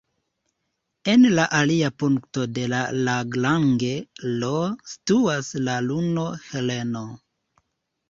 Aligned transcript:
En 1.11 1.27
la 1.39 1.45
alia 1.57 1.91
punkto 2.05 2.47
de 2.57 2.65
Lagrange, 2.73 3.93
L, 4.33 4.51
situas 4.97 5.55
la 5.71 5.81
luno 5.93 6.29
Heleno. 6.51 7.09